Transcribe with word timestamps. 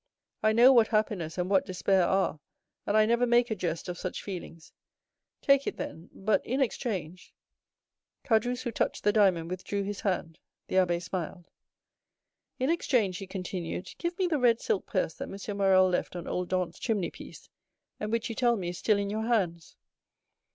"I 0.41 0.51
know 0.51 0.73
what 0.73 0.87
happiness 0.87 1.37
and 1.37 1.47
what 1.47 1.63
despair 1.63 2.07
are, 2.07 2.39
and 2.87 2.97
I 2.97 3.05
never 3.05 3.27
make 3.27 3.51
a 3.51 3.55
jest 3.55 3.87
of 3.87 3.99
such 3.99 4.23
feelings. 4.23 4.73
Take 5.41 5.67
it, 5.67 5.77
then, 5.77 6.09
but 6.11 6.43
in 6.43 6.59
exchange——" 6.59 7.35
Caderousse, 8.23 8.63
who 8.63 8.71
touched 8.71 9.03
the 9.03 9.13
diamond, 9.13 9.51
withdrew 9.51 9.83
his 9.83 10.01
hand. 10.01 10.39
The 10.69 10.77
abbé 10.77 10.99
smiled. 11.03 11.51
"In 12.57 12.71
exchange," 12.71 13.19
he 13.19 13.27
continued, 13.27 13.91
"give 13.99 14.17
me 14.17 14.25
the 14.25 14.39
red 14.39 14.59
silk 14.59 14.87
purse 14.87 15.13
that 15.13 15.29
M. 15.29 15.57
Morrel 15.57 15.87
left 15.87 16.15
on 16.15 16.27
old 16.27 16.49
Dantès' 16.49 16.79
chimney 16.79 17.11
piece, 17.11 17.47
and 17.99 18.11
which 18.11 18.27
you 18.27 18.33
tell 18.33 18.55
me 18.55 18.69
is 18.69 18.79
still 18.79 18.97
in 18.97 19.11
your 19.11 19.27
hands." 19.27 19.75